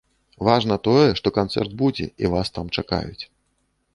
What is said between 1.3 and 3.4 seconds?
канцэрт будзе, і вас там чакаюць.